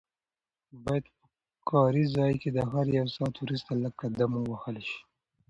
باید 0.83 1.05
په 1.17 1.25
کار 1.69 1.93
ځای 2.15 2.33
کې 2.41 2.49
د 2.53 2.59
هر 2.71 2.85
یو 2.97 3.07
ساعت 3.15 3.35
وروسته 3.39 3.71
لږ 3.83 3.93
قدم 4.01 4.31
ووهل 4.35 4.77
شي. 4.89 5.01